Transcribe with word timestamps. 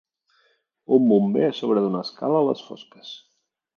Un 0.95 1.05
bomber 1.11 1.45
a 1.49 1.51
sobre 1.59 1.83
d'una 1.85 2.03
escala 2.07 2.41
a 2.41 2.49
les 2.49 2.65
fosques. 2.71 3.13